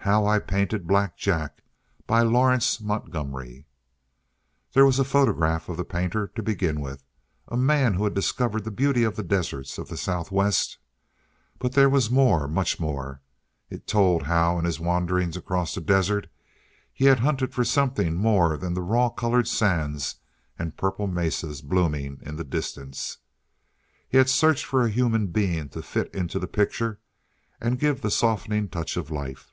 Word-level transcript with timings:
"How 0.00 0.24
I 0.24 0.38
Painted 0.38 0.86
Black 0.86 1.16
Jack," 1.16 1.64
by 2.06 2.20
Lawrence 2.22 2.80
Montgomery. 2.80 3.66
There 4.72 4.86
was 4.86 4.98
the 4.98 5.04
photograph 5.04 5.68
of 5.68 5.76
the 5.76 5.84
painter, 5.84 6.28
to 6.36 6.44
begin 6.44 6.80
with 6.80 7.02
a 7.48 7.56
man 7.56 7.94
who 7.94 8.04
had 8.04 8.14
discovered 8.14 8.62
the 8.62 8.70
beauty 8.70 9.02
of 9.02 9.16
the 9.16 9.24
deserts 9.24 9.78
of 9.78 9.88
the 9.88 9.96
Southwest. 9.96 10.78
But 11.58 11.72
there 11.72 11.88
was 11.90 12.08
more 12.08 12.46
much 12.46 12.78
more. 12.78 13.20
It 13.68 13.88
told 13.88 14.22
how, 14.22 14.60
in 14.60 14.64
his 14.64 14.78
wandering 14.78 15.36
across 15.36 15.74
the 15.74 15.80
desert, 15.80 16.28
he 16.92 17.06
had 17.06 17.18
hunted 17.18 17.52
for 17.52 17.64
something 17.64 18.14
more 18.14 18.56
than 18.56 18.74
raw 18.74 19.08
colored 19.10 19.48
sands 19.48 20.20
and 20.56 20.76
purple 20.76 21.08
mesas 21.08 21.62
blooming 21.62 22.20
in 22.24 22.36
the 22.36 22.44
distance. 22.44 23.18
He 24.08 24.18
had 24.18 24.30
searched 24.30 24.66
for 24.66 24.82
a 24.84 24.88
human 24.90 25.32
being 25.32 25.68
to 25.70 25.82
fit 25.82 26.14
into 26.14 26.38
the 26.38 26.46
picture 26.46 27.00
and 27.60 27.76
give 27.80 28.02
the 28.02 28.10
softening 28.12 28.68
touch 28.68 28.96
of 28.96 29.10
life. 29.10 29.52